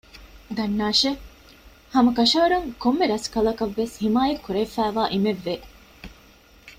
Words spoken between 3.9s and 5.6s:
ޙިމާޔަތް ކުރެވިފައިވާ އިމެއް ވޭ